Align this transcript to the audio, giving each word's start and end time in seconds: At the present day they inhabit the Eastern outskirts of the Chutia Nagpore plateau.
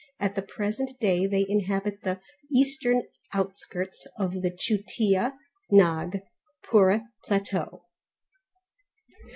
At 0.19 0.33
the 0.33 0.41
present 0.41 0.99
day 0.99 1.27
they 1.27 1.45
inhabit 1.47 1.99
the 2.01 2.19
Eastern 2.51 3.03
outskirts 3.33 4.07
of 4.17 4.33
the 4.41 4.49
Chutia 4.49 5.37
Nagpore 5.71 7.03
plateau. 7.25 7.83